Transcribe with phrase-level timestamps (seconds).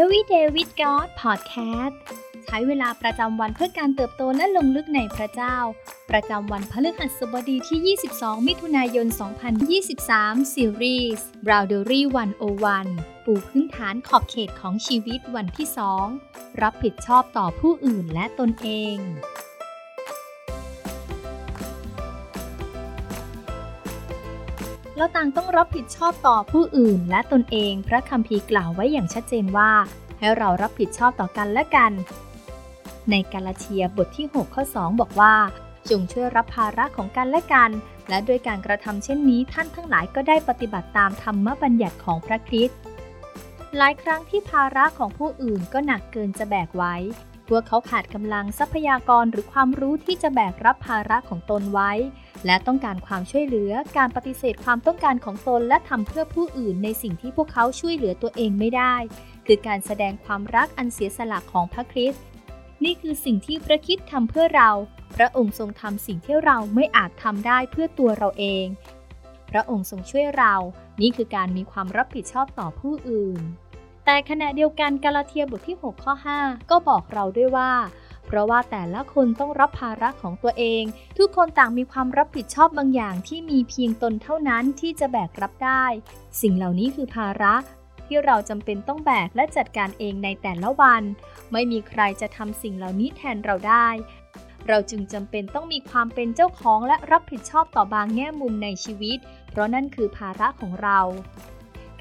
[0.00, 1.94] Everyday with God Podcast
[2.44, 5.56] ใช้เวลาประจำวันเพื่อการเติบโตและลงลึกในพระเจ้า
[6.10, 9.06] ประจำวันพฤหัสบดีที่ 22 มิถุนายน
[9.80, 12.00] 2023 ซีรีส์ Boundary
[12.64, 15.68] 101 ปูพื้นฐานขอบเขตของชีวิตวันที่
[16.14, 18.96] 2 รับผิดชอบต่อผู้อื่นและตนเอง
[24.98, 29.70] เราต่างต้องรับผิดชอบต่อผู้อื่นและตนเอง พระคัมภีร์กล่าวไว้อย่างชัดเจนว่า
[30.18, 31.92] ให้เรารับผิดชอบต่อกันและกัน
[33.10, 35.34] ในกาลาเทียบทที่ 6 ข้อ 2 บอกว่า
[35.90, 37.70] จงช่วยรับภาระของกันและกัน
[38.08, 42.78] และด้วยการกระทำเช่นนี้ท่านทั้งหลายก็ได้ปฏิบัติตามธรรมบัญญัติของพระคริสต์
[43.78, 46.94] หลายครั้งที่ภาระของผู้อื่นก็หนักเกินจะแบกไว้
[47.48, 51.92] พวกเขาขาดกำลังทรัพยากรหรือความรู้ที่จะแบกรับภาระของตนไว้
[52.46, 58.94] และต้องการความช่วยเหลือ การปฏิเสธความต้องการของตนและทำเพื่อผู้อื่นในสิ่งที่พวกเขาช่วยเหลือตัวเองไม่ได้
[59.46, 62.22] คือการแสดงความรักอันเสียสละของพระคริสต์
[62.84, 64.70] นี่คือสิ่งที่พระคิดทำเพื่อเรา
[65.16, 68.66] พระองค์ทรงทำสิ่งที่เราไม่อาจทำได้เพื่อตัวเราเอง
[69.50, 70.54] พระองค์ทรงช่วยเรา
[71.00, 73.42] นี่คือการมีความรับผิดชอบต่อผู้อื่น
[74.06, 77.72] แต่ขณะเดียวกันกาลาเทียบทที่ 6 ข้อ 5 ก็บอกเราด้วยว่า
[78.26, 80.82] เพราะว่าแต่ละคนต้องรับภาระของตัวเอง
[81.18, 85.84] ทุกคนต่างมีความรับผิดชอบบางอย่างที่มีเพียงตนเท่านั้นที่จะแบกรับได้
[86.40, 87.54] สิ่งเหล่านี้คือภาระ
[88.06, 91.02] ที่เราจำเป็นต้องแบกและจัดการเองในแต่ละวัน
[91.52, 93.88] ไม่มีใครจะทำสิ่งเหล่านี้แทนเราได้
[94.68, 99.18] เราจึงจำเป็นต้องมีความเป็นเจ้าของและรับผิดชอบต่อบางแง่มุมในชีวิต
[99.50, 101.00] เพราะนั่นคือภาระของเรา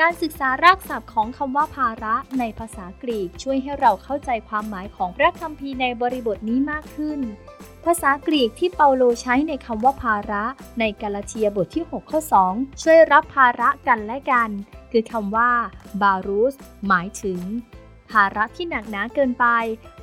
[0.00, 7.20] การศึกษารากศัพท์ของคำว่าภาระในภาษากรีกช่วยให้เราเข้าใจความหมายของพระคัมภีร์ในบริบทนี้มากขึ้น
[7.84, 10.44] ภาษากรีกที่เปาโลใช้ในคำว่าภาระ
[10.80, 14.50] ในกาลาเทียบทที่ 6 ข้อ 2 ช่วยรับภาระกันและกัน
[14.90, 15.50] คือคำว่า
[16.02, 16.54] บารุส
[16.88, 17.40] หมายถึง
[18.10, 19.46] ภาระที่หนักหนาเกินไป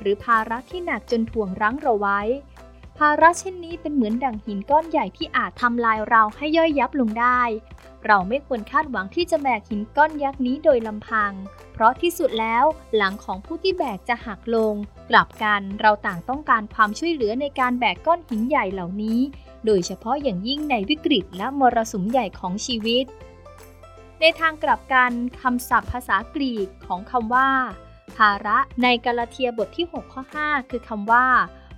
[0.00, 2.20] หรือภาระที่หนักจนถ่วงรั้งเราไว้
[2.98, 7.40] ภาระเช่นนี้เป็นเหมือนดั่งหินก้อนใหญ่ที่อาจทำลายเราให้ย่อยยับลงได้
[8.06, 11.32] เราไม่ควรคาดหวังที่จะแบกหินก้อนยักษ์นี้โดยลำพัง
[11.72, 12.64] เพราะที่สุดแล้ว
[12.96, 14.74] หลังของผู้ที่แบกจะหักลง
[15.10, 19.20] กลับกันเราต่างต้องการความช่วยเหลือในการแบกก้อนหินใหญ่เหล่านี้
[19.66, 23.04] โดยเฉพาะอย่างยิ่งในวิกฤตและมรสุมใหญ่ของชีวิต
[24.20, 27.50] ในทางกลับกันคำศัพท์ภาษากรีกของคำว่า
[28.16, 31.26] ภาระในกาลาเทียบทที่ 6 ข้อ 5 คือคำว่า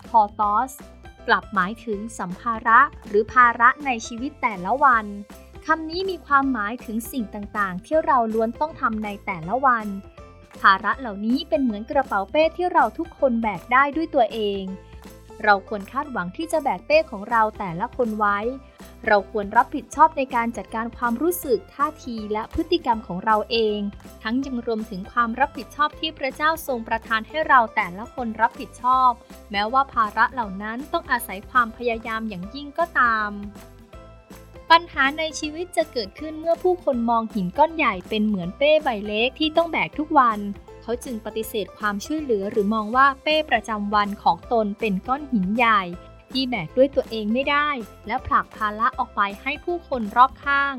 [0.08, 0.72] พอตอส
[1.28, 5.06] กลับหมายถึงสัมภาระหรือภาระในชีวิตแต่ละวัน
[5.66, 9.86] คำนี้มีความหมายถึงสิ่งต่างๆ ที่เราล้วนต้องทำในแต่ละวัน
[10.60, 14.62] ภาระเหล่านี้เป็นเหมือนกระเป๋าเป้ที่เราทุกคนแบกได้ด้วยตัวเอง
[15.44, 18.38] เราควรคาดหวังที่จะแบกเป้ของเราแต่ละคนไว้
[19.06, 23.78] เราควรรับผิดชอบในการจัดการความรู้สึกท่าทีและพฤติกรรมของเราเอง
[24.22, 29.10] ทั้งยังรวมถึงความรับผิดชอบที่พระเจ้าทรงประทานให้เราแต่ละคนรับผิดชอบ
[29.50, 33.30] แม้ว่าภาระเหล่านั้นต้องอาศัยความพยายามอย่างยิ่งก็ตาม
[34.70, 40.38] ปัญหาในชีวิตจะเกิดขึ้นเมื่อผู้คนมองหินก้อนใหญ่เป็นเหมือนเป้ใบเล็กที่ต้องแบกทุกวัน
[40.82, 45.80] เขาจึงปฏิเสธความช่วยเหลือหรือมองว่าเป้ประจำวันของตนเป็นก้อนหินใหญ่
[46.34, 47.68] ที่แบกด้วยตัวเองไม่ได้
[48.06, 50.74] และผลักภาระออกไปให้ผู้คนรอบข้าง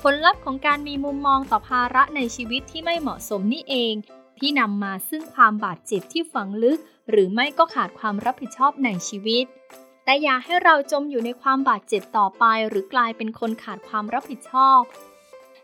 [0.00, 3.94] ผลลัพธ์ของการมีมุมมองต่อภาระในชีวิตที่ไม่เหมาะสมนี่เอง
[4.38, 6.78] ที่นำมาซึ่งความบาดเจ็บที่ฝังลึก
[7.10, 9.44] หรือไม่ก็ขาดความรับผิดชอบในชีวิต
[10.04, 14.80] แต่อย่าให้เราจมอยู่ในความบาดเจ็บต่อไป หรือกลายเป็นคนขาดความรับผิดชอบ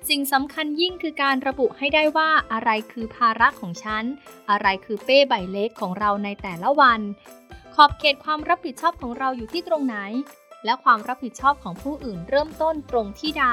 [0.08, 4.04] สิ่งสำคัญยิ่งคือการระบุให้ได้ว่าอะไรคือภาระของฉัน
[4.50, 7.00] อะไรคือเป้ใบเล็กของเราในแต่ละวัน
[7.82, 9.96] อบเขตความรับผิดชอบของเราอยู่ที่ตรงไหน
[10.64, 13.46] และความรับผิดชอบของผู้อื่นเริ่มต้นตรงที่ใด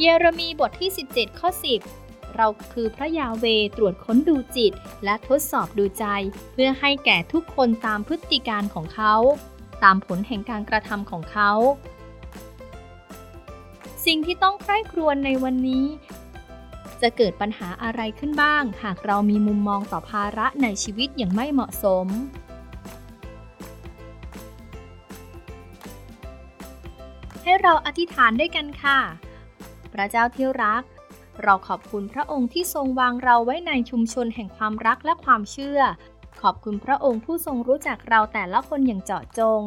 [0.00, 1.48] เยเรมีบทที่ 17 ข้อ
[1.92, 3.44] 10 เราคือพระยาเว
[3.76, 4.72] ตรวจค้นดูจิต
[5.04, 6.04] และทดสอบดูใจ
[6.52, 9.14] เพื่อให้แก่ทุกคนตามพฤติการของเขา
[9.84, 11.52] ตามผลแห่งการกระทำของเขา
[14.06, 15.84] สิ่งที่ต้องใคร่ครวญในวันนี้
[17.02, 22.06] จะเกิดปัญหาอะไรขึ้นบ้าง หากเรามีมุมมองต่อภาระในชีวิตอย่างไม่เหมาะสม
[27.44, 28.98] ให้เราอธิษฐานด้วยกันค่ะ
[29.92, 30.82] พระเจ้าที่รัก
[31.42, 35.80] เราขอบคุณพระองค์ที่ทรงวางเราไว้ในชุมชนแห่งความรักและความเชื่อ
[36.42, 39.60] ขอบคุณพระองค์ผู้ทรงรู้จักเราแต่ละคนอย่างเจาะจง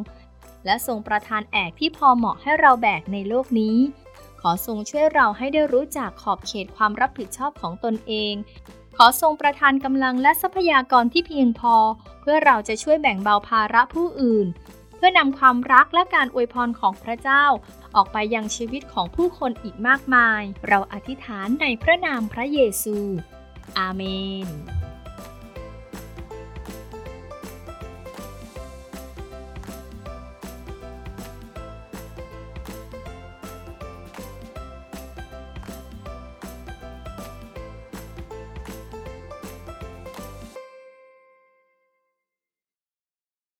[0.66, 3.78] และทรงประทานแอกที่พอเหมาะให้เราแบกในโลกนี้
[4.42, 8.34] ขอทรงช่วยเราให้ได้รู้จักขอบเขตความรับผิดชอบของตนเอง
[8.98, 11.76] ขอทรงประทานกำลังและทรัพยากรที่เพียงพอ
[12.22, 14.48] เพื่อเราจะช่วยแบ่งเบาภาระผู้อื่น
[14.98, 17.46] เพื่อนำความรักและการอวยพรของพระเจ้า
[17.96, 22.98] ออกไปยังชีวิตของผู้คนอีกมากมาย เราอธิษฐานในพระนามพระเยซู
[23.80, 24.02] อาเม
[24.46, 24.77] น